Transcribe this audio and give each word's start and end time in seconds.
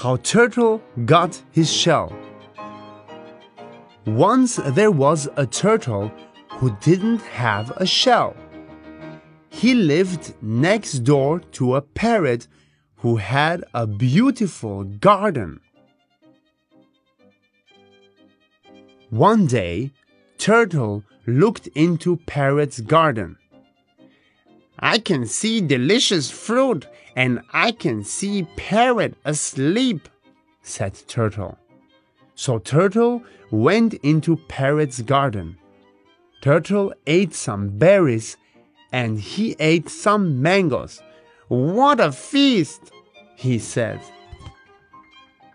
how 0.00 0.16
Turtle 0.16 0.80
got 1.04 1.42
his 1.52 1.70
shell. 1.70 2.10
Once 4.06 4.56
there 4.56 4.90
was 4.90 5.28
a 5.36 5.46
turtle 5.46 6.10
who 6.52 6.74
didn't 6.80 7.20
have 7.20 7.70
a 7.76 7.84
shell. 7.84 8.34
He 9.50 9.74
lived 9.74 10.34
next 10.40 11.00
door 11.00 11.40
to 11.52 11.76
a 11.76 11.82
parrot 11.82 12.48
who 12.96 13.16
had 13.16 13.62
a 13.74 13.86
beautiful 13.86 14.84
garden. 14.84 15.60
One 19.10 19.46
day, 19.46 19.90
Turtle 20.38 21.04
looked 21.26 21.66
into 21.74 22.16
Parrot's 22.16 22.80
garden. 22.80 23.36
I 24.80 24.98
can 24.98 25.26
see 25.26 25.60
delicious 25.60 26.30
fruit 26.30 26.86
and 27.14 27.42
I 27.52 27.72
can 27.72 28.02
see 28.02 28.48
Parrot 28.56 29.14
asleep, 29.24 30.08
said 30.62 30.94
Turtle. 31.06 31.58
So 32.34 32.58
Turtle 32.58 33.22
went 33.50 33.94
into 33.94 34.36
Parrot's 34.48 35.02
garden. 35.02 35.58
Turtle 36.40 36.94
ate 37.06 37.34
some 37.34 37.68
berries 37.76 38.38
and 38.90 39.20
he 39.20 39.54
ate 39.60 39.90
some 39.90 40.40
mangoes. 40.40 41.02
What 41.48 42.00
a 42.00 42.10
feast! 42.12 42.90
he 43.36 43.58
said. 43.58 44.00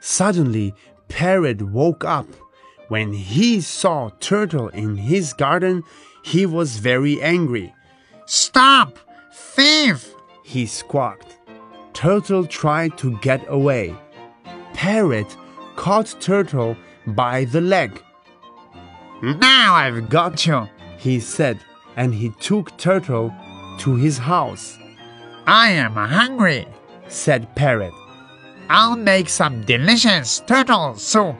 Suddenly, 0.00 0.74
Parrot 1.08 1.62
woke 1.62 2.04
up. 2.04 2.26
When 2.88 3.14
he 3.14 3.62
saw 3.62 4.10
Turtle 4.20 4.68
in 4.68 4.96
his 4.96 5.32
garden, 5.32 5.82
he 6.22 6.44
was 6.44 6.76
very 6.76 7.22
angry. 7.22 7.74
Stop! 8.26 8.98
Thief! 9.54 10.14
he 10.42 10.66
squawked. 10.66 11.38
Turtle 11.92 12.44
tried 12.44 12.98
to 12.98 13.16
get 13.18 13.44
away. 13.46 13.94
Parrot 14.72 15.36
caught 15.76 16.16
Turtle 16.20 16.76
by 17.06 17.44
the 17.44 17.60
leg. 17.60 18.02
Now 19.22 19.74
I've 19.74 20.08
got 20.08 20.44
you, 20.44 20.68
he 20.98 21.20
said, 21.20 21.60
and 21.94 22.12
he 22.12 22.30
took 22.40 22.76
Turtle 22.76 23.32
to 23.78 23.94
his 23.94 24.18
house. 24.18 24.76
I 25.46 25.70
am 25.70 25.92
hungry, 25.92 26.66
said 27.06 27.54
Parrot. 27.54 27.94
I'll 28.68 28.96
make 28.96 29.28
some 29.28 29.62
delicious 29.62 30.40
turtle 30.40 30.96
soup. 30.96 31.36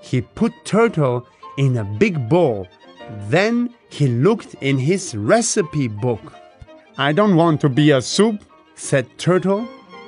He 0.00 0.20
put 0.20 0.52
Turtle 0.64 1.28
in 1.58 1.76
a 1.76 1.84
big 1.84 2.28
bowl. 2.28 2.66
Then 3.28 3.72
he 3.88 4.08
looked 4.08 4.54
in 4.60 4.78
his 4.78 5.14
recipe 5.14 5.86
book. 5.86 6.32
I 6.96 7.12
don't 7.12 7.34
want 7.34 7.60
to 7.62 7.68
be 7.68 7.90
a 7.90 8.00
soup, 8.00 8.44
said 8.76 9.18
Turtle, 9.18 9.64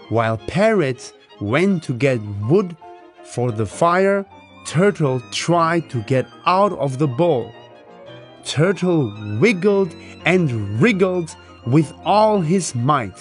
while 0.08 0.38
Parrot 0.38 1.12
went 1.40 1.82
to 1.82 1.92
get 1.92 2.20
wood 2.48 2.76
for 3.24 3.50
the 3.50 3.66
fire. 3.66 4.24
Turtle 4.64 5.20
tried 5.32 5.90
to 5.90 6.02
get 6.02 6.28
out 6.46 6.72
of 6.74 6.98
the 6.98 7.08
bowl. 7.08 7.52
Turtle 8.44 9.12
wiggled 9.40 9.96
and 10.24 10.80
wriggled 10.80 11.34
with 11.66 11.92
all 12.04 12.40
his 12.40 12.72
might. 12.76 13.18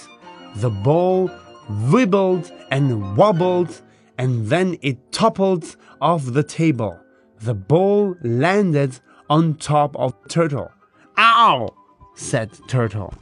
The 0.54 0.70
bowl 0.70 1.28
wibbled 1.68 2.52
and 2.70 3.16
wobbled, 3.16 3.82
and 4.16 4.46
then 4.46 4.78
it 4.80 5.10
toppled 5.10 5.76
off 6.00 6.24
the 6.24 6.44
table. 6.44 7.00
The 7.40 7.54
bowl 7.54 8.14
landed 8.22 9.00
on 9.28 9.56
top 9.56 9.96
of 9.96 10.14
Turtle. 10.28 10.70
Ow! 11.18 11.74
said 12.14 12.50
Turtle. 12.68 13.12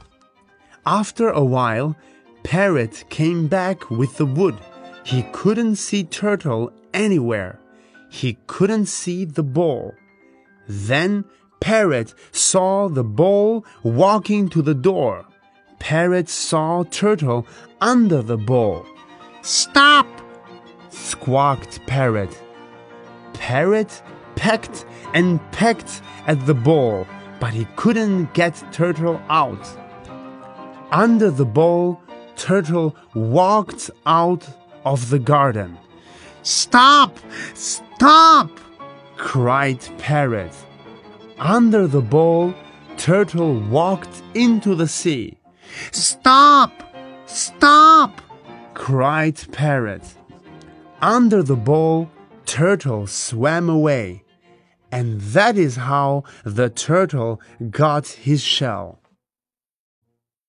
After 0.85 1.29
a 1.29 1.43
while, 1.43 1.95
Parrot 2.43 3.05
came 3.09 3.47
back 3.47 3.89
with 3.89 4.17
the 4.17 4.25
wood. 4.25 4.55
He 5.03 5.23
couldn't 5.31 5.77
see 5.77 6.03
Turtle 6.03 6.71
anywhere. 6.93 7.59
He 8.09 8.37
couldn't 8.45 8.85
see 8.85 9.25
the 9.25 9.43
ball. 9.43 9.95
Then 10.67 11.25
Parrot 11.59 12.13
saw 12.31 12.87
the 12.87 13.03
ball 13.03 13.65
walking 13.81 14.47
to 14.49 14.61
the 14.61 14.75
door. 14.75 15.25
Parrot 15.79 16.29
saw 16.29 16.83
Turtle 16.83 17.47
under 17.81 18.21
the 18.21 18.37
ball. 18.37 18.85
Stop! 19.41 20.07
squawked 20.89 21.85
Parrot. 21.87 22.41
Parrot 23.33 24.01
pecked 24.35 24.85
and 25.13 25.39
pecked 25.51 26.01
at 26.27 26.45
the 26.45 26.53
ball, 26.53 27.07
but 27.39 27.53
he 27.53 27.65
couldn't 27.75 28.33
get 28.33 28.63
Turtle 28.71 29.21
out. 29.29 29.65
Under 30.95 31.29
the 31.29 31.43
bowl, 31.43 31.99
Turtle 32.37 32.95
walked 33.13 33.91
out 34.05 34.47
of 34.85 35.09
the 35.09 35.19
garden. 35.19 35.77
Stop! 36.41 37.19
Stop! 37.53 38.49
cried 39.17 39.81
Parrot. 39.97 40.55
Under 41.37 41.85
the 41.85 41.99
bowl, 41.99 42.53
Turtle 42.95 43.59
walked 43.59 44.23
into 44.35 44.73
the 44.73 44.87
sea. 44.87 45.37
Stop! 45.91 46.71
Stop! 47.25 48.21
cried 48.73 49.37
Parrot. 49.51 50.15
Under 51.01 51.43
the 51.43 51.57
bowl, 51.57 52.09
Turtle 52.45 53.05
swam 53.05 53.67
away. 53.67 54.23
And 54.93 55.19
that 55.35 55.57
is 55.57 55.75
how 55.75 56.23
the 56.45 56.69
turtle 56.69 57.41
got 57.69 58.07
his 58.07 58.41
shell. 58.41 59.01